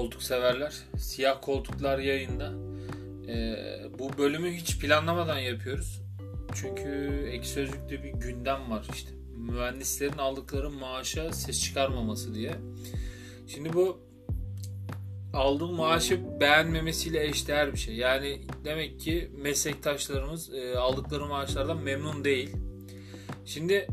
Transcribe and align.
koltuk 0.00 0.22
severler. 0.22 0.74
Siyah 0.96 1.38
koltuklar 1.42 1.98
yayında. 1.98 2.52
Ee, 3.28 3.56
bu 3.98 4.18
bölümü 4.18 4.52
hiç 4.52 4.78
planlamadan 4.78 5.38
yapıyoruz. 5.38 6.02
Çünkü 6.54 6.82
ek 7.32 7.46
sözlükte 7.46 8.04
bir 8.04 8.12
gündem 8.12 8.70
var 8.70 8.86
işte. 8.94 9.10
Mühendislerin 9.36 10.18
aldıkları 10.18 10.70
maaşa 10.70 11.32
ses 11.32 11.62
çıkarmaması 11.62 12.34
diye. 12.34 12.54
Şimdi 13.46 13.72
bu 13.72 14.00
aldığı 15.32 15.68
maaşı 15.68 16.40
beğenmemesiyle 16.40 17.26
eşdeğer 17.26 17.72
bir 17.72 17.78
şey. 17.78 17.96
Yani 17.96 18.40
demek 18.64 19.00
ki 19.00 19.30
meslektaşlarımız 19.36 20.54
e, 20.54 20.78
aldıkları 20.78 21.26
maaşlardan 21.26 21.78
memnun 21.78 22.24
değil. 22.24 22.56
Şimdi 23.44 23.86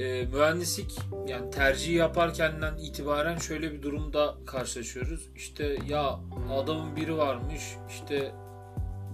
e, 0.00 0.24
mühendislik 0.24 0.98
yani 1.26 1.50
tercih 1.50 1.94
yaparkenden 1.94 2.76
itibaren 2.76 3.38
şöyle 3.38 3.72
bir 3.72 3.82
durumda 3.82 4.34
karşılaşıyoruz. 4.46 5.28
İşte 5.36 5.78
ya 5.88 6.20
adamın 6.52 6.96
biri 6.96 7.16
varmış 7.16 7.62
işte 7.88 8.32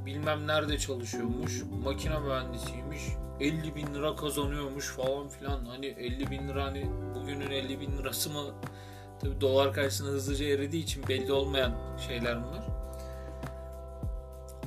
bilmem 0.07 0.47
nerede 0.47 0.79
çalışıyormuş 0.79 1.62
makine 1.84 2.19
mühendisiymiş 2.19 3.02
50 3.41 3.74
bin 3.74 3.95
lira 3.95 4.16
kazanıyormuş 4.16 4.88
falan 4.88 5.29
filan 5.29 5.65
hani 5.65 5.87
50 5.87 6.30
bin 6.30 6.48
lira 6.48 6.65
hani 6.65 6.91
bugünün 7.15 7.51
50 7.51 7.80
bin 7.80 7.98
lirası 7.98 8.30
mı 8.30 8.45
tabi 9.21 9.41
dolar 9.41 9.73
karşısında 9.73 10.10
hızlıca 10.10 10.46
eridiği 10.46 10.82
için 10.82 11.09
belli 11.09 11.32
olmayan 11.32 11.74
şeyler 12.09 12.38
bunlar. 12.45 12.65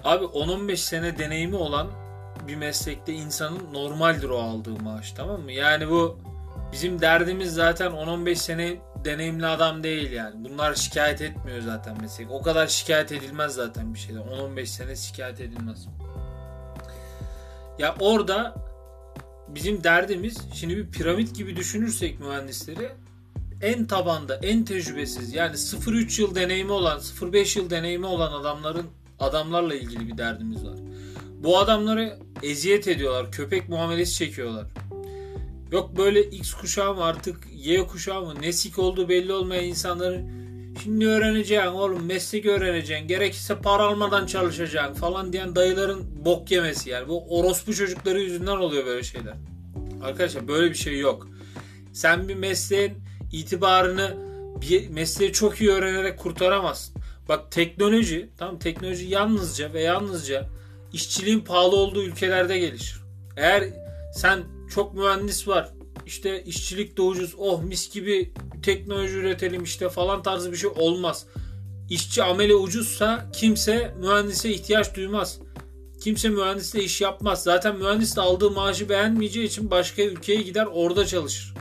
Abi 0.04 0.26
10-15 0.26 0.77
sene 0.77 1.18
deneyimi 1.18 1.55
olan 1.55 2.06
bir 2.47 2.55
meslekte 2.55 3.13
insanın 3.13 3.73
normaldir 3.73 4.29
o 4.29 4.37
aldığı 4.37 4.83
maaş 4.83 5.11
tamam 5.11 5.41
mı? 5.41 5.51
Yani 5.51 5.89
bu 5.89 6.19
bizim 6.71 7.01
derdimiz 7.01 7.53
zaten 7.53 7.91
10-15 7.91 8.35
sene 8.35 8.77
deneyimli 9.05 9.45
adam 9.45 9.84
değil 9.84 10.12
yani. 10.12 10.49
Bunlar 10.49 10.76
şikayet 10.76 11.21
etmiyor 11.21 11.62
zaten 11.62 12.01
meslek. 12.01 12.31
O 12.31 12.41
kadar 12.41 12.67
şikayet 12.67 13.12
edilmez 13.12 13.54
zaten 13.54 13.93
bir 13.93 13.99
şeyden. 13.99 14.21
10-15 14.21 14.65
sene 14.65 14.95
şikayet 14.95 15.41
edilmez. 15.41 15.87
Ya 17.79 17.95
orada 17.99 18.55
bizim 19.48 19.84
derdimiz 19.84 20.37
şimdi 20.54 20.77
bir 20.77 20.91
piramit 20.91 21.35
gibi 21.35 21.55
düşünürsek 21.55 22.20
mühendisleri 22.20 22.91
en 23.61 23.85
tabanda 23.85 24.35
en 24.35 24.65
tecrübesiz 24.65 25.34
yani 25.34 25.55
0-3 25.55 26.21
yıl 26.21 26.35
deneyimi 26.35 26.71
olan 26.71 26.99
0-5 26.99 27.59
yıl 27.59 27.70
deneyimi 27.70 28.05
olan 28.05 28.32
adamların 28.32 28.85
adamlarla 29.20 29.76
ilgili 29.76 30.07
bir 30.07 30.17
derdimiz 30.17 30.65
var. 30.65 30.77
Bu 31.43 31.57
adamları 31.59 32.20
eziyet 32.43 32.88
ediyorlar. 32.88 33.32
Köpek 33.32 33.70
muamelesi 33.70 34.13
çekiyorlar. 34.16 34.66
Yok 35.71 35.98
böyle 35.98 36.24
X 36.24 36.54
kuşağı 36.54 36.96
mı 36.96 37.04
artık 37.04 37.38
Y 37.55 37.88
kuşağı 37.88 38.21
mı 38.21 38.34
nesik 38.41 38.79
olduğu 38.79 39.10
belli 39.10 39.34
olmayan 39.34 39.63
insanların 39.63 40.29
şimdi 40.84 41.07
öğreneceksin 41.07 41.68
oğlum 41.68 42.05
meslek 42.05 42.46
öğreneceksin 42.46 43.07
gerekirse 43.07 43.57
para 43.60 43.84
almadan 43.84 44.26
çalışacaksın 44.26 44.94
falan 44.94 45.34
diyen 45.34 45.55
dayıların 45.55 46.26
bok 46.26 46.52
yemesi 46.52 46.90
yani. 46.90 47.07
Bu 47.07 47.40
orospu 47.40 47.74
çocukları 47.74 48.21
yüzünden 48.21 48.57
oluyor 48.57 48.85
böyle 48.85 49.04
şeyler. 49.04 49.34
Arkadaşlar 50.04 50.48
böyle 50.48 50.70
bir 50.70 50.76
şey 50.76 50.99
yok. 50.99 51.27
Sen 51.94 52.27
bir 52.29 52.35
mesleğin 52.35 52.94
itibarını 53.32 54.18
bir 54.62 54.90
mesleği 54.90 55.34
çok 55.34 55.62
iyi 55.62 55.72
öğrenerek 55.72 56.20
kurtaramazsın. 56.20 56.96
Bak 57.29 57.51
teknoloji, 57.51 58.29
tamam 58.38 58.60
teknoloji 58.60 59.05
yalnızca 59.05 59.74
ve 59.74 59.82
yalnızca 59.82 60.49
işçiliğin 60.93 61.40
pahalı 61.40 61.76
olduğu 61.76 62.04
ülkelerde 62.04 62.60
gelişir. 62.60 63.02
Eğer 63.38 63.63
sen 64.13 64.44
çok 64.74 64.94
mühendis 64.94 65.47
var, 65.47 65.69
işte 66.06 66.44
işçilik 66.44 66.97
de 66.97 67.02
ucuz, 67.02 67.35
oh 67.38 67.63
mis 67.63 67.94
gibi 67.94 68.34
teknoloji 68.63 69.13
üretelim 69.13 69.63
işte 69.63 69.90
falan 69.90 70.24
tarzı 70.24 70.52
bir 70.52 70.57
şey 70.57 70.69
olmaz. 70.75 71.25
İşçi 71.90 72.23
amele 72.23 72.56
ucuzsa 72.56 73.25
kimse 73.34 73.94
mühendise 74.00 74.50
ihtiyaç 74.50 74.95
duymaz. 74.95 75.39
Kimse 76.01 76.29
mühendisle 76.29 76.84
iş 76.84 77.01
yapmaz. 77.01 77.44
Zaten 77.44 77.75
mühendis 77.75 78.16
de 78.16 78.22
aldığı 78.22 78.51
maaşı 78.51 78.90
beğenmeyeceği 78.90 79.47
için 79.47 79.72
başka 79.72 80.01
ülkeye 80.01 80.41
gider 80.41 80.67
orada 80.73 81.06
çalışır. 81.06 81.53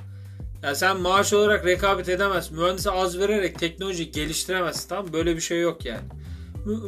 Yani 0.62 0.76
sen 0.76 1.00
maaş 1.00 1.32
olarak 1.32 1.66
rekabet 1.66 2.08
edemezsin. 2.08 2.58
Mühendise 2.58 2.90
az 2.90 3.18
vererek 3.18 3.58
teknoloji 3.58 4.10
geliştiremezsin. 4.10 4.88
Tamam 4.88 5.12
Böyle 5.12 5.36
bir 5.36 5.40
şey 5.40 5.60
yok 5.60 5.84
yani. 5.84 6.04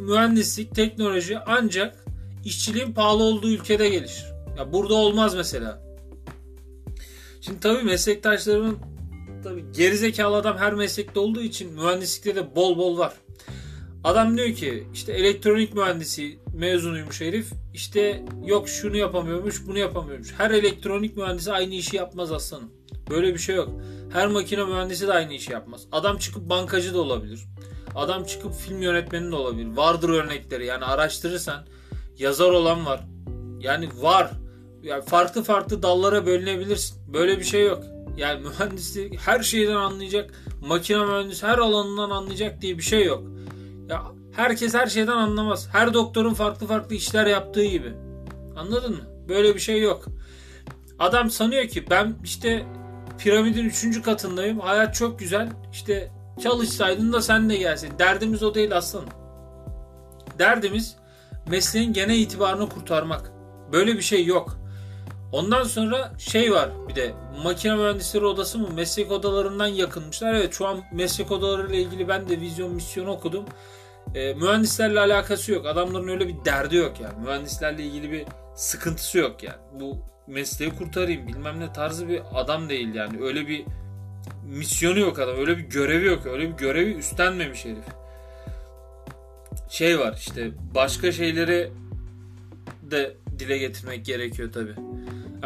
mühendislik, 0.00 0.74
teknoloji 0.74 1.38
ancak 1.38 2.04
işçiliğin 2.48 2.92
pahalı 2.92 3.22
olduğu 3.22 3.50
ülkede 3.50 3.88
gelişir. 3.88 4.26
Ya 4.58 4.72
burada 4.72 4.94
olmaz 4.94 5.34
mesela. 5.34 5.82
Şimdi 7.40 7.60
tabii 7.60 7.82
meslektaşlarımın 7.82 8.78
tabii 9.44 9.64
gerizekalı 9.72 10.36
adam 10.36 10.56
her 10.56 10.74
meslekte 10.74 11.20
olduğu 11.20 11.40
için 11.40 11.72
mühendislikte 11.72 12.36
de 12.36 12.56
bol 12.56 12.78
bol 12.78 12.98
var. 12.98 13.12
Adam 14.04 14.36
diyor 14.36 14.54
ki 14.54 14.86
işte 14.94 15.12
elektronik 15.12 15.74
mühendisi 15.74 16.38
mezunuymuş 16.54 17.20
herif. 17.20 17.52
İşte 17.74 18.24
yok 18.44 18.68
şunu 18.68 18.96
yapamıyormuş 18.96 19.66
bunu 19.66 19.78
yapamıyormuş. 19.78 20.34
Her 20.38 20.50
elektronik 20.50 21.16
mühendisi 21.16 21.52
aynı 21.52 21.74
işi 21.74 21.96
yapmaz 21.96 22.32
aslanım. 22.32 22.70
Böyle 23.10 23.34
bir 23.34 23.38
şey 23.38 23.56
yok. 23.56 23.70
Her 24.12 24.28
makine 24.28 24.64
mühendisi 24.64 25.08
de 25.08 25.12
aynı 25.12 25.34
işi 25.34 25.52
yapmaz. 25.52 25.86
Adam 25.92 26.18
çıkıp 26.18 26.48
bankacı 26.50 26.94
da 26.94 27.00
olabilir. 27.00 27.40
Adam 27.94 28.24
çıkıp 28.24 28.54
film 28.54 28.82
yönetmeni 28.82 29.30
de 29.30 29.36
olabilir. 29.36 29.76
Vardır 29.76 30.08
örnekleri 30.08 30.66
yani 30.66 30.84
araştırırsan 30.84 31.66
yazar 32.18 32.50
olan 32.50 32.86
var. 32.86 33.00
Yani 33.60 33.88
var. 34.00 34.30
Yani 34.82 35.02
farklı 35.02 35.42
farklı 35.42 35.82
dallara 35.82 36.26
bölünebilirsin. 36.26 37.12
Böyle 37.12 37.38
bir 37.38 37.44
şey 37.44 37.66
yok. 37.66 37.84
Yani 38.16 38.40
mühendislik 38.40 39.20
her 39.20 39.40
şeyden 39.40 39.74
anlayacak, 39.74 40.30
makine 40.60 41.04
mühendisi 41.04 41.46
her 41.46 41.58
alanından 41.58 42.10
anlayacak 42.10 42.62
diye 42.62 42.78
bir 42.78 42.82
şey 42.82 43.04
yok. 43.04 43.22
Ya 43.88 44.02
herkes 44.36 44.74
her 44.74 44.86
şeyden 44.86 45.16
anlamaz. 45.16 45.68
Her 45.72 45.94
doktorun 45.94 46.34
farklı 46.34 46.66
farklı 46.66 46.94
işler 46.94 47.26
yaptığı 47.26 47.64
gibi. 47.64 47.92
Anladın 48.56 48.92
mı? 48.92 49.02
Böyle 49.28 49.54
bir 49.54 49.60
şey 49.60 49.82
yok. 49.82 50.04
Adam 50.98 51.30
sanıyor 51.30 51.68
ki 51.68 51.90
ben 51.90 52.16
işte 52.24 52.66
piramidin 53.18 53.64
üçüncü 53.64 54.02
katındayım. 54.02 54.60
Hayat 54.60 54.94
çok 54.94 55.18
güzel. 55.18 55.48
İşte 55.72 56.12
çalışsaydın 56.42 57.12
da 57.12 57.22
sen 57.22 57.50
de 57.50 57.56
gelsin. 57.56 57.90
Derdimiz 57.98 58.42
o 58.42 58.54
değil 58.54 58.76
aslanım. 58.76 59.08
Derdimiz 60.38 60.96
mesleğin 61.50 61.92
gene 61.92 62.16
itibarını 62.16 62.68
kurtarmak. 62.68 63.32
Böyle 63.72 63.96
bir 63.96 64.02
şey 64.02 64.26
yok. 64.26 64.58
Ondan 65.32 65.62
sonra 65.62 66.12
şey 66.18 66.52
var 66.52 66.70
bir 66.88 66.94
de 66.94 67.14
makine 67.42 67.74
mühendisleri 67.74 68.24
odası 68.24 68.58
mı 68.58 68.68
meslek 68.74 69.12
odalarından 69.12 69.66
yakınmışlar. 69.66 70.34
Evet 70.34 70.54
şu 70.54 70.66
an 70.66 70.84
meslek 70.92 71.30
odaları 71.30 71.68
ile 71.68 71.82
ilgili 71.82 72.08
ben 72.08 72.28
de 72.28 72.40
vizyon 72.40 72.74
misyon 72.74 73.06
okudum. 73.06 73.44
E, 74.14 74.34
mühendislerle 74.34 75.00
alakası 75.00 75.52
yok. 75.52 75.66
Adamların 75.66 76.08
öyle 76.08 76.28
bir 76.28 76.44
derdi 76.44 76.76
yok 76.76 77.00
yani. 77.00 77.24
Mühendislerle 77.24 77.82
ilgili 77.82 78.12
bir 78.12 78.24
sıkıntısı 78.54 79.18
yok 79.18 79.42
yani. 79.42 79.80
Bu 79.80 79.98
mesleği 80.26 80.70
kurtarayım 80.70 81.26
bilmem 81.26 81.60
ne 81.60 81.72
tarzı 81.72 82.08
bir 82.08 82.22
adam 82.34 82.68
değil 82.68 82.94
yani. 82.94 83.22
Öyle 83.22 83.48
bir 83.48 83.64
misyonu 84.44 84.98
yok 84.98 85.18
adam. 85.18 85.36
Öyle 85.36 85.58
bir 85.58 85.62
görevi 85.62 86.06
yok. 86.06 86.26
Öyle 86.26 86.50
bir 86.52 86.56
görevi 86.56 86.94
üstlenmemiş 86.94 87.64
herif 87.64 87.84
şey 89.68 89.98
var 89.98 90.16
işte 90.18 90.50
başka 90.74 91.12
şeyleri 91.12 91.72
de 92.82 93.16
dile 93.38 93.58
getirmek 93.58 94.04
gerekiyor 94.04 94.52
tabi. 94.52 94.74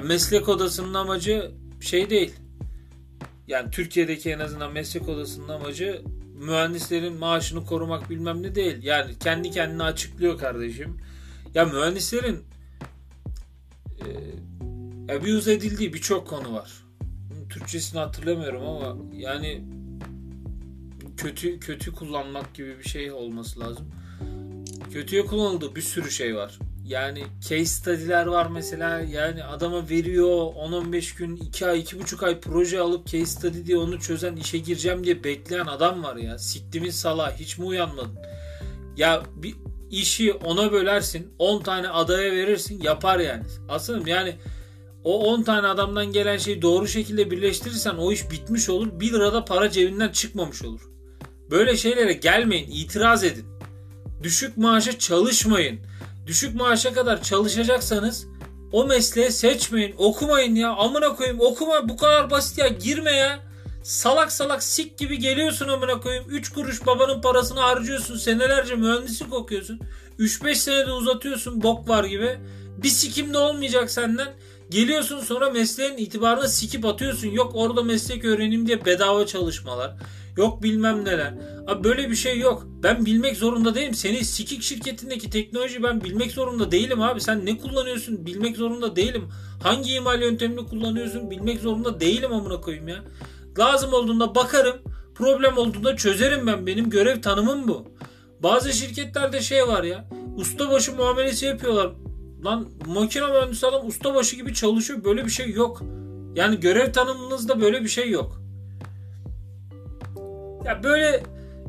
Meslek 0.03 0.49
odasının 0.49 0.95
amacı 0.95 1.50
şey 1.81 2.11
değil. 2.11 2.33
Yani 3.49 3.71
Türkiye'deki 3.71 4.31
en 4.31 4.39
azından 4.39 4.72
meslek 4.72 5.09
odasının 5.09 5.49
amacı 5.49 6.03
mühendislerin 6.34 7.12
maaşını 7.12 7.67
korumak 7.67 8.11
bilmem 8.11 8.43
ne 8.43 8.55
değil. 8.55 8.83
Yani 8.83 9.19
kendi 9.19 9.51
kendine 9.51 9.83
açıklıyor 9.83 10.39
kardeşim. 10.39 10.97
Ya 11.55 11.65
mühendislerin 11.65 12.45
e, 14.01 14.06
abuse 15.17 15.53
edildiği 15.53 15.95
birçok 15.95 16.28
konu 16.28 16.54
var. 16.54 16.84
Türkçesini 17.51 18.01
hatırlamıyorum 18.01 18.63
ama 18.63 18.97
yani 19.16 19.65
kötü 21.16 21.60
kötü 21.60 21.92
kullanmak 21.92 22.54
gibi 22.54 22.78
bir 22.78 22.89
şey 22.89 23.13
olması 23.13 23.60
lazım. 23.60 23.86
Kötüye 24.92 25.27
kullanıldığı 25.27 25.77
bir 25.77 25.83
sürü 25.83 26.10
şey 26.10 26.36
var. 26.36 26.59
Yani 26.86 27.24
case 27.41 27.65
study'ler 27.65 28.27
var 28.27 28.47
mesela. 28.47 29.00
Yani 29.00 29.44
adama 29.44 29.89
veriyor 29.89 30.28
10-15 30.28 31.18
gün, 31.18 31.36
2 31.36 31.66
ay, 31.66 31.80
2,5 31.80 32.27
ay 32.27 32.41
proje 32.41 32.80
alıp 32.80 33.06
case 33.06 33.27
study 33.27 33.66
diye 33.66 33.77
onu 33.77 34.00
çözen 34.00 34.36
işe 34.36 34.59
gireceğim 34.59 35.04
diye 35.04 35.24
bekleyen 35.24 35.66
adam 35.66 36.03
var 36.03 36.16
ya. 36.16 36.39
Siktimin 36.39 36.91
sala 36.91 37.36
hiç 37.36 37.59
mi 37.59 37.65
uyanmadın? 37.65 38.18
Ya 38.97 39.22
bir 39.36 39.54
işi 39.91 40.33
ona 40.33 40.72
bölersin 40.72 41.34
10 41.38 41.62
tane 41.62 41.88
adaya 41.88 42.33
verirsin 42.33 42.83
yapar 42.83 43.18
yani. 43.18 43.45
Aslında 43.68 44.10
yani 44.10 44.34
o 45.04 45.33
10 45.33 45.42
tane 45.42 45.66
adamdan 45.66 46.12
gelen 46.12 46.36
şeyi 46.36 46.62
doğru 46.62 46.88
şekilde 46.88 47.30
birleştirirsen 47.30 47.95
o 47.95 48.12
iş 48.12 48.30
bitmiş 48.30 48.68
olur. 48.68 49.00
1 49.00 49.12
lirada 49.12 49.45
para 49.45 49.71
cebinden 49.71 50.09
çıkmamış 50.09 50.62
olur. 50.62 50.80
Böyle 51.50 51.77
şeylere 51.77 52.12
gelmeyin, 52.12 52.71
itiraz 52.71 53.24
edin. 53.24 53.52
Düşük 54.22 54.57
maaşa 54.57 54.98
çalışmayın. 54.98 55.80
Düşük 56.27 56.54
maaşa 56.54 56.92
kadar 56.92 57.22
çalışacaksanız 57.22 58.27
o 58.72 58.84
mesleği 58.84 59.30
seçmeyin. 59.33 59.95
Okumayın 59.98 60.54
ya. 60.54 60.71
Amına 60.71 61.16
koyayım 61.16 61.41
okuma 61.41 61.89
bu 61.89 61.97
kadar 61.97 62.30
basit 62.30 62.59
ya. 62.59 62.69
Girme 62.69 63.13
ya. 63.13 63.39
salak 63.83 64.33
salak 64.33 64.63
sik 64.63 64.98
gibi 64.98 65.19
geliyorsun 65.19 65.69
amına 65.69 66.01
koyayım. 66.01 66.24
3 66.28 66.48
kuruş 66.48 66.86
babanın 66.86 67.21
parasını 67.21 67.60
harcıyorsun. 67.60 68.16
Senelerce 68.16 68.74
mühendislik 68.74 69.33
okuyorsun. 69.33 69.80
3-5 70.19 70.54
senede 70.54 70.92
uzatıyorsun 70.92 71.63
bok 71.63 71.89
var 71.89 72.04
gibi. 72.04 72.39
Bir 72.83 72.89
sikim 72.89 73.34
de 73.34 73.39
olmayacak 73.39 73.91
senden. 73.91 74.28
Geliyorsun 74.71 75.21
sonra 75.21 75.51
mesleğin 75.51 75.97
itibarına 75.97 76.48
sikip 76.48 76.84
atıyorsun. 76.84 77.28
Yok 77.28 77.53
orada 77.54 77.83
meslek 77.83 78.24
öğrenim 78.24 78.66
diye 78.66 78.84
bedava 78.84 79.27
çalışmalar. 79.27 79.92
Yok 80.36 80.63
bilmem 80.63 81.04
neler. 81.04 81.34
Abi 81.66 81.84
böyle 81.84 82.10
bir 82.10 82.14
şey 82.14 82.38
yok. 82.38 82.66
Ben 82.82 83.06
bilmek 83.06 83.36
zorunda 83.36 83.74
değilim. 83.74 83.94
Senin 83.94 84.22
sikik 84.22 84.62
şirketindeki 84.62 85.30
teknoloji 85.30 85.82
ben 85.82 86.04
bilmek 86.04 86.30
zorunda 86.32 86.72
değilim 86.72 87.03
abi. 87.03 87.20
Sen 87.20 87.47
ne 87.47 87.59
kullanıyorsun 87.59 88.26
bilmek 88.26 88.56
zorunda 88.56 88.97
değilim. 88.97 89.28
Hangi 89.62 89.92
imal 89.92 90.22
yöntemini 90.22 90.66
kullanıyorsun 90.66 91.30
bilmek 91.30 91.60
zorunda 91.60 92.00
değilim 92.00 92.32
amına 92.32 92.60
koyayım 92.60 92.88
ya. 92.88 93.04
Lazım 93.59 93.92
olduğunda 93.92 94.34
bakarım. 94.34 94.76
Problem 95.14 95.59
olduğunda 95.59 95.97
çözerim 95.97 96.47
ben. 96.47 96.66
Benim 96.66 96.91
görev 96.91 97.20
tanımım 97.22 97.68
bu. 97.68 97.84
Bazı 98.42 98.72
şirketlerde 98.72 99.41
şey 99.41 99.68
var 99.68 99.84
ya. 99.84 100.09
Ustabaşı 100.36 100.97
muamelesi 100.97 101.47
yapıyorlar. 101.47 101.91
Lan 102.44 102.68
makine 102.86 103.26
mühendisi 103.26 103.66
adam 103.66 103.86
ustabaşı 103.86 104.36
gibi 104.36 104.54
çalışıyor. 104.54 105.04
Böyle 105.04 105.24
bir 105.24 105.30
şey 105.30 105.50
yok. 105.50 105.82
Yani 106.34 106.60
görev 106.60 106.92
tanımınızda 106.92 107.60
böyle 107.60 107.82
bir 107.82 107.88
şey 107.88 108.10
yok. 108.10 108.42
Ya 110.64 110.82
böyle 110.82 111.22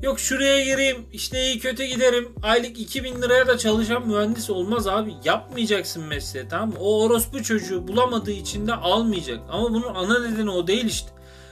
yok 0.04 0.20
şuraya 0.20 0.64
gireyim 0.64 1.06
işte 1.14 1.46
iyi 1.46 1.60
kötü 1.60 1.84
giderim 1.84 2.30
aylık 2.44 2.80
2000 2.80 3.22
liraya 3.22 3.48
da 3.48 3.58
çalışan 3.58 4.08
mühendis 4.08 4.50
olmaz 4.50 4.88
abi 4.88 5.14
yapmayacaksın 5.24 6.04
mesleği 6.04 6.48
tamam 6.50 6.70
mı? 6.70 6.76
O 6.80 7.04
orospu 7.04 7.44
çocuğu 7.44 7.88
bulamadığı 7.88 8.32
için 8.32 8.68
de 8.68 8.74
almayacak 8.74 9.40
ama 9.50 9.70
bunun 9.70 9.96
ana 9.96 10.20
nedeni 10.20 10.50
o 10.50 10.68
değil 10.68 10.86
işte. 10.86 11.10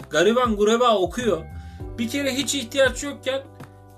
Gariban 0.09 0.55
gureba 0.55 0.97
okuyor. 0.97 1.41
Bir 1.97 2.09
kere 2.09 2.35
hiç 2.35 2.55
ihtiyaç 2.55 3.03
yokken 3.03 3.41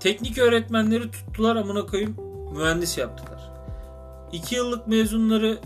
teknik 0.00 0.38
öğretmenleri 0.38 1.10
tuttular 1.10 1.56
amına 1.56 1.86
koyayım 1.86 2.16
mühendis 2.56 2.98
yaptılar. 2.98 3.50
2 4.32 4.54
yıllık 4.54 4.88
mezunları 4.88 5.58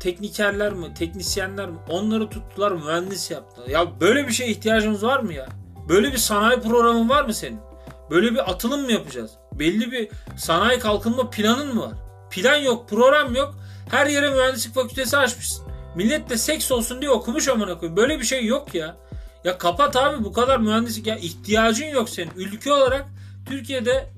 teknikerler 0.00 0.72
mi, 0.72 0.94
teknisyenler 0.94 1.68
mi 1.68 1.78
onları 1.90 2.30
tuttular 2.30 2.72
mühendis 2.72 3.30
yaptılar. 3.30 3.68
Ya 3.68 4.00
böyle 4.00 4.28
bir 4.28 4.32
şeye 4.32 4.50
ihtiyacımız 4.50 5.02
var 5.02 5.20
mı 5.20 5.32
ya? 5.32 5.48
Böyle 5.88 6.12
bir 6.12 6.18
sanayi 6.18 6.60
programın 6.60 7.08
var 7.08 7.24
mı 7.24 7.34
senin? 7.34 7.67
Böyle 8.10 8.32
bir 8.32 8.50
atılım 8.50 8.84
mı 8.84 8.92
yapacağız? 8.92 9.30
Belli 9.52 9.92
bir 9.92 10.08
sanayi 10.36 10.78
kalkınma 10.78 11.30
planın 11.30 11.74
mı 11.74 11.82
var? 11.82 11.92
Plan 12.30 12.56
yok, 12.56 12.88
program 12.88 13.34
yok. 13.34 13.54
Her 13.90 14.06
yere 14.06 14.30
mühendislik 14.30 14.74
fakültesi 14.74 15.16
açmışsın. 15.16 15.66
Millet 15.96 16.30
de 16.30 16.38
seks 16.38 16.72
olsun 16.72 17.00
diye 17.00 17.10
okumuş 17.10 17.48
amına 17.48 17.78
koyayım. 17.78 17.96
Böyle 17.96 18.20
bir 18.20 18.24
şey 18.24 18.46
yok 18.46 18.74
ya. 18.74 18.96
Ya 19.44 19.58
kapat 19.58 19.96
abi 19.96 20.24
bu 20.24 20.32
kadar 20.32 20.58
mühendislik 20.58 21.06
ya 21.06 21.16
ihtiyacın 21.16 21.86
yok 21.86 22.08
senin. 22.08 22.30
Ülke 22.36 22.72
olarak 22.72 23.06
Türkiye'de 23.46 24.10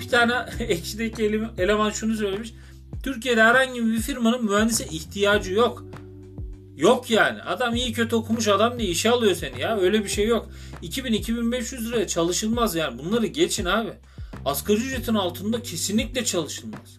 bir 0.00 0.08
tane 0.08 0.46
ekşideki 0.58 1.40
eleman 1.58 1.90
şunu 1.90 2.14
söylemiş. 2.14 2.54
Türkiye'de 3.02 3.42
herhangi 3.42 3.86
bir 3.86 3.98
firmanın 3.98 4.44
mühendise 4.44 4.84
ihtiyacı 4.84 5.52
yok. 5.52 5.84
Yok 6.76 7.10
yani. 7.10 7.42
Adam 7.42 7.74
iyi 7.74 7.92
kötü 7.92 8.16
okumuş 8.16 8.48
adam 8.48 8.78
diye 8.78 8.88
işe 8.88 9.10
alıyor 9.10 9.34
seni 9.34 9.60
ya. 9.60 9.78
Öyle 9.78 10.04
bir 10.04 10.08
şey 10.08 10.26
yok. 10.26 10.48
2000-2500 10.82 11.84
liraya 11.84 12.06
çalışılmaz 12.06 12.74
yani. 12.74 12.98
Bunları 12.98 13.26
geçin 13.26 13.64
abi. 13.64 13.92
Asgari 14.44 14.78
ücretin 14.78 15.14
altında 15.14 15.62
kesinlikle 15.62 16.24
çalışılmaz. 16.24 16.98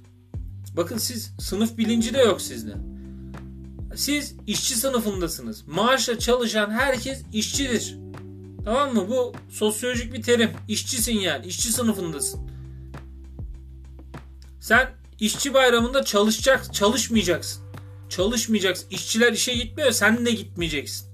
Bakın 0.77 0.97
siz 0.97 1.31
sınıf 1.39 1.77
bilinci 1.77 2.13
de 2.13 2.19
yok 2.19 2.41
sizde. 2.41 2.73
Siz 3.95 4.35
işçi 4.47 4.75
sınıfındasınız. 4.75 5.67
Maaşla 5.67 6.19
çalışan 6.19 6.71
herkes 6.71 7.21
işçidir. 7.33 7.97
Tamam 8.65 8.93
mı? 8.93 9.09
Bu 9.09 9.33
sosyolojik 9.49 10.13
bir 10.13 10.21
terim. 10.21 10.51
İşçisin 10.67 11.19
yani. 11.19 11.45
İşçi 11.45 11.71
sınıfındasın. 11.71 12.49
Sen 14.59 14.89
işçi 15.19 15.53
bayramında 15.53 16.03
çalışacak, 16.03 16.73
çalışmayacaksın. 16.73 17.64
Çalışmayacaksın. 18.15 18.87
İşçiler 18.89 19.33
işe 19.33 19.53
gitmiyor. 19.53 19.91
Sen 19.91 20.25
de 20.25 20.31
gitmeyeceksin. 20.31 21.07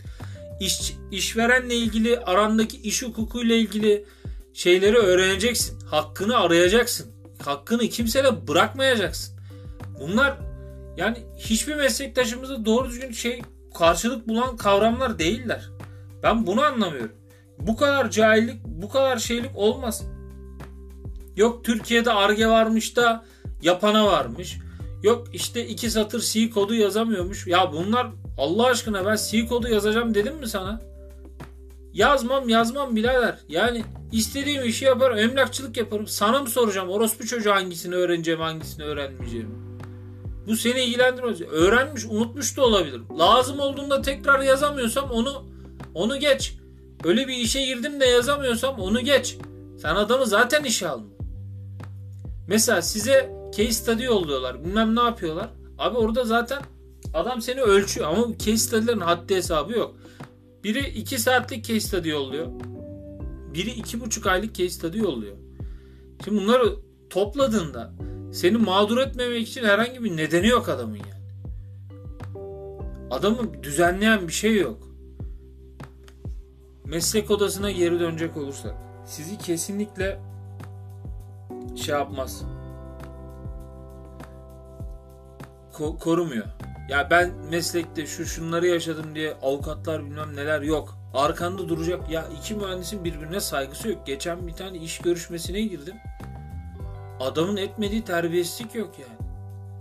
İş, 0.60 0.94
işverenle 1.12 1.76
ilgili 1.76 2.20
arandaki 2.20 2.78
iş 2.78 3.04
hukukuyla 3.04 3.56
ilgili 3.56 4.06
şeyleri 4.54 4.98
öğreneceksin. 4.98 5.80
Hakkını 5.80 6.38
arayacaksın. 6.38 7.12
Hakkını 7.46 7.82
kimseye 7.82 8.48
bırakmayacaksın. 8.48 9.40
Bunlar 10.00 10.38
yani 10.98 11.18
hiçbir 11.38 11.76
meslektaşımızda 11.76 12.66
doğru 12.66 12.90
düzgün 12.90 13.12
şey 13.12 13.42
karşılık 13.74 14.28
bulan 14.28 14.58
kavramlar 14.58 15.20
değiller. 15.20 15.70
Ben 16.24 16.48
bunu 16.48 16.62
anlamıyorum. 16.62 17.16
Bu 17.60 17.78
kadar 17.78 18.12
cahillik, 18.12 18.66
bu 18.66 18.90
kadar 18.90 19.18
şeylik 19.18 19.52
olmaz. 19.56 20.04
Yok 21.36 21.66
Türkiye'de 21.66 22.12
arge 22.12 22.48
varmış 22.48 22.96
da 22.96 23.26
yapana 23.62 24.06
varmış. 24.06 24.58
Yok 25.04 25.28
işte 25.34 25.68
iki 25.68 25.92
satır 25.92 26.22
C 26.22 26.50
kodu 26.50 26.76
yazamıyormuş. 26.76 27.48
Ya 27.48 27.74
bunlar 27.74 28.08
Allah 28.38 28.66
aşkına 28.66 29.06
ben 29.06 29.18
C 29.32 29.46
kodu 29.46 29.68
yazacağım 29.68 30.16
dedim 30.16 30.36
mi 30.36 30.48
sana? 30.48 30.82
Yazmam 31.94 32.50
yazmam 32.50 32.96
birader. 32.96 33.40
Yani 33.50 33.84
istediğim 34.12 34.64
işi 34.64 34.86
yaparım. 34.86 35.18
Emlakçılık 35.18 35.78
yaparım. 35.78 36.08
Sana 36.08 36.40
mı 36.40 36.50
soracağım? 36.50 36.90
Orospu 36.90 37.26
çocuğu 37.26 37.52
hangisini 37.52 37.96
öğreneceğim 37.96 38.40
hangisini 38.40 38.86
öğrenmeyeceğim. 38.86 39.50
Bu 40.48 40.56
seni 40.56 40.82
ilgilendirmez. 40.82 41.42
Öğrenmiş 41.42 42.06
unutmuş 42.06 42.58
da 42.58 42.66
olabilir. 42.66 43.02
Lazım 43.20 43.60
olduğunda 43.60 44.02
tekrar 44.02 44.40
yazamıyorsam 44.40 45.12
onu 45.12 45.46
onu 45.94 46.20
geç. 46.20 46.58
Öyle 47.04 47.28
bir 47.28 47.36
işe 47.36 47.66
girdim 47.66 48.00
de 48.00 48.06
yazamıyorsam 48.06 48.80
onu 48.80 49.02
geç. 49.02 49.38
Sen 49.82 49.96
adamı 49.96 50.26
zaten 50.26 50.64
işe 50.64 50.88
alma. 50.88 51.06
Mesela 52.48 52.82
size 52.82 53.41
case 53.52 53.72
study 53.72 54.04
yolluyorlar. 54.04 54.64
Bilmem 54.64 54.96
ne 54.96 55.02
yapıyorlar. 55.02 55.50
Abi 55.78 55.98
orada 55.98 56.24
zaten 56.24 56.62
adam 57.14 57.42
seni 57.42 57.62
ölçüyor 57.62 58.08
ama 58.08 58.38
case 58.38 58.58
study'lerin 58.58 59.00
haddi 59.00 59.36
hesabı 59.36 59.74
yok. 59.74 59.96
Biri 60.64 60.88
2 60.88 61.20
saatlik 61.20 61.66
case 61.66 61.80
study 61.80 62.10
yolluyor. 62.10 62.48
Biri 63.54 63.70
2,5 63.70 64.30
aylık 64.30 64.56
case 64.56 64.70
study 64.70 64.98
yolluyor. 64.98 65.36
Şimdi 66.24 66.42
bunları 66.42 66.76
topladığında 67.10 67.94
seni 68.34 68.58
mağdur 68.58 68.98
etmemek 68.98 69.48
için 69.48 69.64
herhangi 69.64 70.04
bir 70.04 70.18
nedeni 70.18 70.48
yok 70.48 70.70
adamın 70.70 70.96
yani. 70.96 71.22
Adamı 73.12 73.64
düzenleyen 73.64 74.28
bir 74.28 74.34
şey 74.34 74.58
yok. 74.58 74.78
Meslek 76.86 77.32
odasına 77.32 77.72
geri 77.72 78.00
dönecek 78.00 78.38
olursak 78.38 78.76
sizi 79.06 79.38
kesinlikle 79.38 80.20
şey 81.76 81.96
yapmaz. 81.96 82.44
Ko- 85.74 86.00
korumuyor. 86.00 86.46
Ya 86.90 87.08
ben 87.10 87.32
meslekte 87.50 88.06
şu 88.06 88.26
şunları 88.26 88.68
yaşadım 88.68 89.16
diye 89.16 89.34
avukatlar 89.42 90.06
bilmem 90.06 90.36
neler 90.36 90.62
yok. 90.62 90.98
Arkanda 91.14 91.70
duracak. 91.70 92.10
Ya 92.10 92.26
iki 92.40 92.56
mühendisin 92.56 93.04
birbirine 93.04 93.40
saygısı 93.40 93.90
yok. 93.90 94.08
Geçen 94.08 94.48
bir 94.48 94.54
tane 94.54 94.78
iş 94.78 95.00
görüşmesine 95.00 95.62
girdim. 95.62 95.96
Adamın 97.20 97.58
etmediği 97.58 98.04
terbiyesizlik 98.04 98.76
yok 98.76 98.94
yani. 99.00 99.22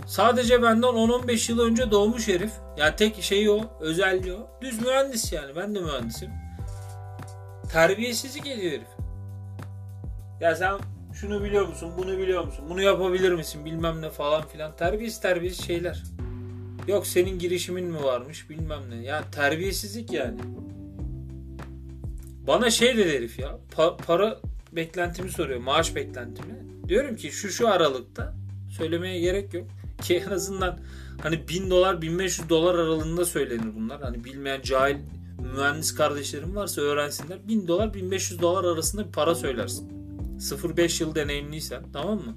Sadece 0.07 0.63
benden 0.63 0.89
10-15 0.89 1.53
yıl 1.53 1.61
önce 1.61 1.91
doğmuş 1.91 2.29
herif. 2.29 2.53
Ya 2.77 2.97
tek 2.97 3.23
şeyi 3.23 3.51
o, 3.51 3.61
özelliği 3.81 4.35
o. 4.35 4.49
Düz 4.61 4.83
mühendis 4.83 5.33
yani. 5.33 5.57
Ben 5.57 5.75
de 5.75 5.81
mühendisim. 5.81 6.31
Terbiyesizlik 7.73 8.47
ediyor 8.47 8.73
herif. 8.73 8.89
Ya 10.41 10.57
sen 10.57 10.75
şunu 11.14 11.45
biliyor 11.45 11.69
musun, 11.69 11.93
bunu 11.99 12.19
biliyor 12.19 12.45
musun, 12.45 12.64
bunu 12.71 12.83
yapabilir 12.83 13.33
misin 13.33 13.64
bilmem 13.64 14.02
ne 14.02 14.11
falan 14.11 14.49
filan. 14.49 14.76
Terbiyesiz 14.76 15.21
terbiyesiz 15.21 15.67
şeyler. 15.67 16.02
Yok 16.88 17.07
senin 17.07 17.38
girişimin 17.38 17.85
mi 17.85 18.02
varmış 18.02 18.50
bilmem 18.50 18.83
ne. 18.90 19.05
Ya 19.05 19.25
terbiyesizlik 19.31 20.12
yani. 20.12 20.40
Bana 22.47 22.71
şey 22.71 22.97
dedi 22.97 23.17
herif 23.17 23.38
ya. 23.38 23.59
Pa- 23.76 23.97
para 23.97 24.40
beklentimi 24.73 25.31
soruyor. 25.31 25.61
Maaş 25.61 25.95
beklentimi. 25.95 26.55
Diyorum 26.88 27.17
ki 27.17 27.33
şu 27.33 27.49
şu 27.49 27.69
aralıkta 27.69 28.35
söylemeye 28.71 29.21
gerek 29.21 29.55
yok. 29.55 29.67
Ki 30.02 30.23
en 30.26 30.31
azından 30.31 30.79
hani 31.23 31.49
1000 31.49 31.71
dolar 31.71 32.02
1500 32.02 32.49
dolar 32.49 32.75
aralığında 32.75 33.25
söylenir 33.25 33.75
bunlar. 33.76 34.00
Hani 34.00 34.25
bilmeyen 34.25 34.62
cahil 34.62 34.97
mühendis 35.57 35.95
kardeşlerim 35.95 36.57
varsa 36.57 36.81
öğrensinler. 36.81 37.49
1000 37.49 37.69
dolar 37.69 37.95
1500 37.95 38.43
dolar 38.43 38.64
arasında 38.64 39.07
bir 39.07 39.12
para 39.12 39.35
söylersin. 39.35 40.00
0-5 40.41 41.03
yıl 41.03 41.15
deneyimliysen 41.15 41.83
tamam 41.93 42.17
mı? 42.17 42.37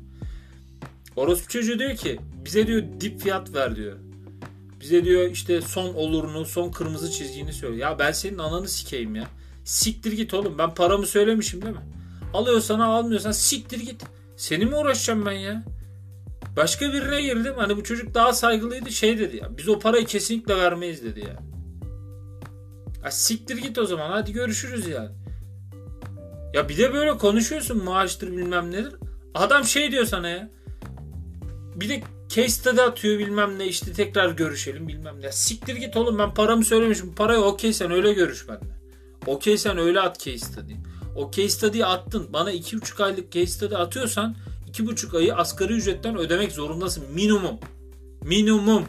Orospu 1.15 1.47
çocuğu 1.47 1.79
diyor 1.79 1.95
ki 1.95 2.19
bize 2.45 2.67
diyor 2.67 2.83
dip 3.01 3.21
fiyat 3.21 3.53
ver 3.53 3.75
diyor. 3.75 3.97
Bize 4.81 5.05
diyor 5.05 5.29
işte 5.31 5.61
son 5.61 5.93
olurunu, 5.93 6.45
son 6.45 6.71
kırmızı 6.71 7.11
çizgini 7.11 7.53
söyle. 7.53 7.75
Ya 7.75 7.99
ben 7.99 8.11
senin 8.11 8.37
ananı 8.37 8.67
sikeyim 8.67 9.15
ya. 9.15 9.27
Siktir 9.65 10.11
git 10.11 10.33
oğlum. 10.33 10.57
Ben 10.57 10.73
paramı 10.73 11.05
söylemişim 11.05 11.61
değil 11.61 11.73
mi? 11.73 11.81
Alıyorsan 12.33 12.79
al, 12.79 12.91
almıyorsan 12.91 13.31
siktir 13.31 13.79
git. 13.79 14.03
Seni 14.37 14.65
mi 14.65 14.75
uğraşacağım 14.75 15.25
ben 15.25 15.31
ya? 15.31 15.63
Başka 16.57 16.93
birine 16.93 17.21
girdim. 17.21 17.53
Hani 17.57 17.77
bu 17.77 17.83
çocuk 17.83 18.13
daha 18.13 18.33
saygılıydı. 18.33 18.91
Şey 18.91 19.19
dedi 19.19 19.37
ya. 19.37 19.57
Biz 19.57 19.69
o 19.69 19.79
parayı 19.79 20.05
kesinlikle 20.05 20.57
vermeyiz 20.57 21.03
dedi 21.03 21.19
ya. 21.19 21.39
Ya 23.03 23.11
siktir 23.11 23.57
git 23.57 23.77
o 23.77 23.85
zaman. 23.85 24.09
Hadi 24.09 24.33
görüşürüz 24.33 24.87
yani. 24.87 25.09
Ya 26.53 26.69
bir 26.69 26.77
de 26.77 26.93
böyle 26.93 27.17
konuşuyorsun 27.17 27.83
maaştır 27.83 28.31
bilmem 28.31 28.71
nedir. 28.71 28.93
Adam 29.33 29.65
şey 29.65 29.91
diyor 29.91 30.05
sana 30.05 30.29
ya. 30.29 30.49
Bir 31.75 31.89
de 31.89 32.03
case 32.29 32.49
study 32.49 32.81
atıyor 32.81 33.19
bilmem 33.19 33.59
ne 33.59 33.67
işte 33.67 33.93
tekrar 33.93 34.29
görüşelim 34.29 34.87
bilmem 34.87 35.21
ne. 35.21 35.31
Siktir 35.31 35.75
git 35.75 35.97
oğlum 35.97 36.19
ben 36.19 36.33
paramı 36.33 36.65
söylemişim. 36.65 37.15
Parayı 37.15 37.39
okey 37.39 37.73
sen 37.73 37.91
öyle 37.91 38.13
görüş 38.13 38.47
benimle. 38.47 38.73
Okey 39.25 39.57
sen 39.57 39.77
öyle 39.77 39.99
at 39.99 40.19
case 40.19 40.37
study. 40.37 40.73
O 41.15 41.31
case 41.31 41.49
study'yi 41.49 41.85
attın. 41.85 42.33
Bana 42.33 42.53
2,5 42.53 43.03
aylık 43.03 43.31
case 43.31 43.47
study 43.47 43.75
atıyorsan 43.75 44.35
2,5 44.71 45.17
ayı 45.17 45.35
asgari 45.35 45.73
ücretten 45.73 46.17
ödemek 46.17 46.51
zorundasın. 46.51 47.03
Minimum. 47.13 47.59
Minimum. 48.21 48.83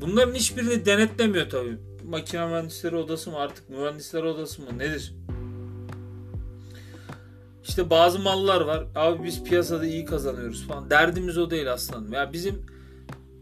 Bunların 0.00 0.34
hiçbirini 0.34 0.84
denetlemiyor 0.84 1.50
tabii. 1.50 1.78
Makine 2.04 2.46
mühendisleri 2.46 2.96
odası 2.96 3.30
mı 3.30 3.36
artık 3.36 3.68
mühendisler 3.68 4.22
odası 4.22 4.62
mı 4.62 4.78
nedir? 4.78 5.14
İşte 7.64 7.90
bazı 7.90 8.18
mallar 8.18 8.60
var. 8.60 8.86
Abi 8.94 9.24
biz 9.24 9.44
piyasada 9.44 9.86
iyi 9.86 10.04
kazanıyoruz 10.04 10.66
falan. 10.66 10.90
Derdimiz 10.90 11.38
o 11.38 11.50
değil 11.50 11.72
aslanım. 11.72 12.12
Ya 12.12 12.32
bizim 12.32 12.66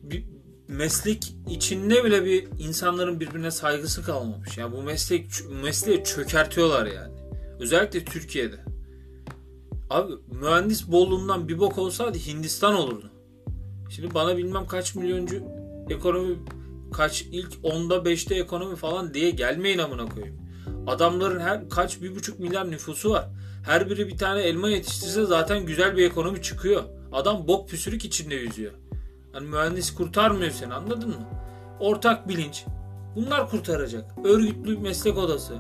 bir 0.03 0.25
meslek 0.69 1.35
içinde 1.51 2.05
bile 2.05 2.25
bir 2.25 2.49
insanların 2.59 3.21
birbirine 3.21 3.51
saygısı 3.51 4.03
kalmamış. 4.03 4.59
Yani 4.59 4.73
bu 4.73 4.83
meslek 4.83 5.25
mesleği 5.63 6.05
çökertiyorlar 6.05 6.87
yani. 6.87 7.13
Özellikle 7.61 8.05
Türkiye'de. 8.05 8.57
Abi 9.91 10.13
mühendis 10.41 10.91
bolluğundan 10.91 11.49
bir 11.49 11.59
bok 11.59 11.79
olsaydı 11.79 12.19
Hindistan 12.19 12.75
olurdu. 12.75 13.11
Şimdi 13.91 14.15
bana 14.15 14.37
bilmem 14.37 14.67
kaç 14.67 14.95
milyoncu 14.95 15.43
ekonomi 15.91 16.37
kaç 16.93 17.23
ilk 17.23 17.55
10'da 17.55 17.97
5'te 17.97 18.35
ekonomi 18.35 18.77
falan 18.77 19.15
diye 19.15 19.31
gelmeyin 19.31 19.79
amına 19.79 20.07
koyayım. 20.07 20.37
Adamların 20.87 21.41
her 21.41 21.69
kaç 21.69 22.03
bir 22.03 22.17
buçuk 22.17 22.39
milyar 22.39 22.71
nüfusu 22.71 23.11
var. 23.11 23.29
Her 23.63 23.91
biri 23.91 24.09
bir 24.09 24.19
tane 24.19 24.41
elma 24.41 24.69
yetiştirse 24.69 25.25
zaten 25.25 25.67
güzel 25.67 25.97
bir 25.97 26.07
ekonomi 26.07 26.43
çıkıyor. 26.43 26.83
Adam 27.13 27.49
bok 27.49 27.69
püsürük 27.69 28.05
içinde 28.05 28.35
yüzüyor. 28.35 28.73
Hani 29.33 29.47
mühendis 29.47 29.95
kurtarmıyor 29.95 30.51
seni 30.51 30.75
anladın 30.75 31.09
mı? 31.09 31.29
Ortak 31.81 32.29
bilinç. 32.29 32.65
Bunlar 33.17 33.51
kurtaracak. 33.51 34.05
Örgütlü 34.25 34.79
meslek 34.79 35.19
odası. 35.19 35.55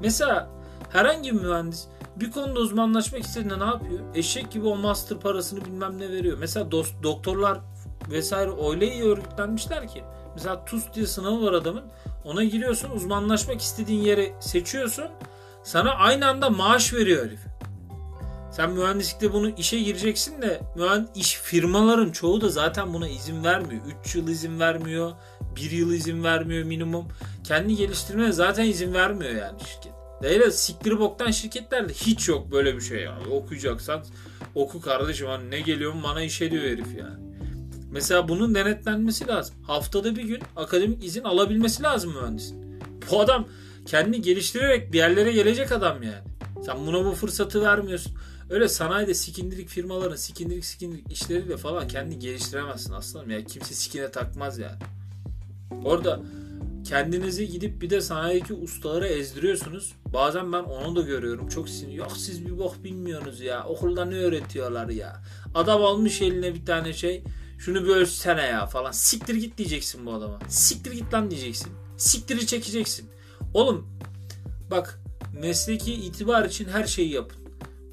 Mesela 0.00 0.50
herhangi 0.90 1.34
bir 1.34 1.40
mühendis 1.40 1.86
bir 2.16 2.30
konuda 2.30 2.60
uzmanlaşmak 2.60 3.22
istediğinde 3.22 3.58
ne 3.58 3.64
yapıyor? 3.64 4.00
Eşek 4.14 4.50
gibi 4.50 4.66
o 4.66 4.76
master 4.76 5.18
parasını 5.18 5.64
bilmem 5.64 5.98
ne 5.98 6.08
veriyor. 6.08 6.38
Mesela 6.38 6.70
dost, 6.70 7.02
doktorlar 7.02 7.58
vesaire 8.10 8.50
öyle 8.70 8.92
iyi 8.92 9.02
örgütlenmişler 9.02 9.88
ki. 9.88 10.04
Mesela 10.34 10.64
TUS 10.64 10.84
diye 10.94 11.06
sınavı 11.06 11.46
var 11.46 11.52
adamın. 11.52 11.84
Ona 12.24 12.44
giriyorsun 12.44 12.90
uzmanlaşmak 12.90 13.60
istediğin 13.60 14.02
yeri 14.02 14.34
seçiyorsun. 14.40 15.06
Sana 15.64 15.90
aynı 15.90 16.28
anda 16.28 16.50
maaş 16.50 16.92
veriyor 16.92 17.26
herif. 17.26 17.40
Sen 18.52 18.70
mühendislikte 18.70 19.32
bunu 19.32 19.50
işe 19.50 19.80
gireceksin 19.80 20.42
de 20.42 20.60
mühendis 20.76 21.10
iş 21.14 21.34
firmaların 21.34 22.10
çoğu 22.10 22.40
da 22.40 22.48
zaten 22.48 22.94
buna 22.94 23.08
izin 23.08 23.44
vermiyor. 23.44 23.82
3 24.04 24.14
yıl 24.14 24.28
izin 24.28 24.60
vermiyor. 24.60 25.12
1 25.56 25.70
yıl 25.70 25.92
izin 25.92 26.24
vermiyor 26.24 26.64
minimum. 26.64 27.08
Kendi 27.44 27.76
geliştirmeye 27.76 28.32
zaten 28.32 28.64
izin 28.64 28.94
vermiyor 28.94 29.32
yani 29.34 29.60
şirket. 29.60 29.92
Öyle 30.22 30.50
siktir 30.50 30.98
boktan 30.98 31.30
şirketlerde 31.30 31.92
hiç 31.92 32.28
yok 32.28 32.52
böyle 32.52 32.76
bir 32.76 32.80
şey 32.80 33.00
yani. 33.00 33.26
Okuyacaksan 33.26 34.04
oku 34.54 34.80
kardeşim 34.80 35.26
hani 35.26 35.50
ne 35.50 35.60
geliyor 35.60 35.94
bana 36.04 36.22
işe 36.22 36.50
diyor 36.50 36.64
herif 36.64 36.98
yani. 36.98 37.32
Mesela 37.90 38.28
bunun 38.28 38.54
denetlenmesi 38.54 39.26
lazım. 39.26 39.54
Haftada 39.66 40.16
bir 40.16 40.24
gün 40.24 40.40
akademik 40.56 41.04
izin 41.04 41.24
alabilmesi 41.24 41.82
lazım 41.82 42.14
mühendisin. 42.14 42.80
Bu 43.10 43.20
adam 43.20 43.48
kendini 43.86 44.22
geliştirerek 44.22 44.92
bir 44.92 44.98
yerlere 44.98 45.32
gelecek 45.32 45.72
adam 45.72 46.02
yani. 46.02 46.24
Sen 46.66 46.86
buna 46.86 47.04
bu 47.04 47.12
fırsatı 47.12 47.62
vermiyorsun. 47.62 48.12
Öyle 48.50 48.68
sanayide 48.68 49.14
sikindirik 49.14 49.68
firmaların 49.68 50.16
sikindirik 50.16 50.64
sikindirik 50.64 51.12
işleriyle 51.12 51.56
falan 51.56 51.88
kendini 51.88 52.18
geliştiremezsin 52.18 52.92
aslanım. 52.92 53.30
Yani 53.30 53.46
kimse 53.46 53.74
sikine 53.74 54.10
takmaz 54.10 54.58
yani. 54.58 54.78
Orada 55.84 56.20
kendinizi 56.84 57.48
gidip 57.48 57.82
bir 57.82 57.90
de 57.90 58.00
sanayideki 58.00 58.54
ustalara 58.54 59.06
ezdiriyorsunuz. 59.06 59.92
Bazen 60.12 60.52
ben 60.52 60.62
onu 60.62 60.96
da 60.96 61.00
görüyorum. 61.02 61.48
Çok 61.48 61.68
sinir. 61.68 61.92
Yok 61.92 62.12
siz 62.16 62.46
bir 62.46 62.58
bok 62.58 62.84
bilmiyorsunuz 62.84 63.40
ya. 63.40 63.64
Okulda 63.64 64.04
ne 64.04 64.16
öğretiyorlar 64.16 64.88
ya. 64.88 65.22
Adam 65.54 65.84
almış 65.84 66.22
eline 66.22 66.54
bir 66.54 66.66
tane 66.66 66.92
şey. 66.92 67.22
Şunu 67.58 67.84
bir 67.84 67.88
ölçsene 67.88 68.42
ya 68.42 68.66
falan. 68.66 68.90
Siktir 68.90 69.34
git 69.34 69.58
diyeceksin 69.58 70.06
bu 70.06 70.12
adama. 70.12 70.38
Siktir 70.48 70.92
git 70.92 71.14
lan 71.14 71.30
diyeceksin. 71.30 71.72
Siktiri 71.96 72.46
çekeceksin. 72.46 73.10
Oğlum 73.54 73.88
bak 74.70 75.00
mesleki 75.40 75.94
itibar 75.94 76.44
için 76.44 76.68
her 76.68 76.84
şeyi 76.84 77.12
yapın. 77.12 77.42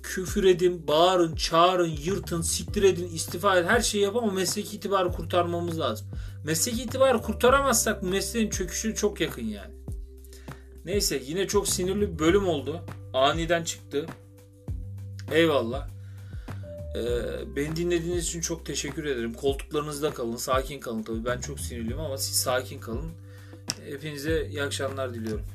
Küfür 0.04 0.44
edin, 0.44 0.88
bağırın, 0.88 1.36
çağırın, 1.36 1.98
yırtın, 2.04 2.42
siktir 2.42 2.84
edin, 2.84 3.08
istifa 3.08 3.58
edin. 3.58 3.68
Her 3.68 3.82
şeyi 3.82 4.04
yapın 4.04 4.20
ama 4.20 4.32
mesleki 4.32 4.76
itibarı 4.76 5.12
kurtarmamız 5.12 5.80
lazım. 5.80 6.08
Mesleki 6.44 6.84
itibarı 6.84 7.22
kurtaramazsak 7.22 8.04
mesleğin 8.04 8.50
çöküşü 8.50 8.96
çok 8.96 9.22
yakın 9.22 9.46
yani. 9.46 9.74
Neyse 10.86 11.22
yine 11.26 11.48
çok 11.48 11.68
sinirli 11.68 12.14
bir 12.14 12.20
bölüm 12.20 12.48
oldu. 12.48 12.82
Aniden 13.14 13.64
çıktı. 13.64 14.06
Eyvallah. 15.32 15.88
Ee, 16.96 17.56
beni 17.56 17.76
dinlediğiniz 17.76 18.28
için 18.28 18.42
çok 18.42 18.66
teşekkür 18.66 19.06
ederim. 19.06 19.34
Koltuklarınızda 19.34 20.14
kalın, 20.14 20.36
sakin 20.36 20.80
kalın 20.80 21.04
tabii. 21.04 21.26
Ben 21.26 21.40
çok 21.40 21.60
sinirliyim 21.60 22.00
ama 22.00 22.18
siz 22.18 22.36
sakin 22.36 22.80
kalın. 22.80 23.12
Hepinize 23.90 24.48
iyi 24.50 24.64
akşamlar 24.64 25.14
diliyorum. 25.14 25.46